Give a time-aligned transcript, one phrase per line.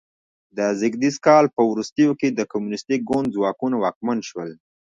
[0.57, 0.83] د ز
[1.25, 4.49] کال په وروستیو کې د کمونیستي ګوند ځواکونه واکمن شول.